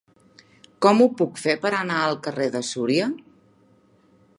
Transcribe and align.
Com 0.85 1.03
ho 1.03 1.07
puc 1.19 1.37
fer 1.43 1.55
per 1.67 1.73
anar 1.83 2.01
al 2.07 2.19
carrer 2.29 2.49
de 2.57 2.63
Súria? 2.73 3.15